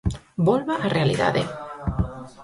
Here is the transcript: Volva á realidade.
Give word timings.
Volva 0.47 0.73
á 0.85 0.87
realidade. 0.97 1.41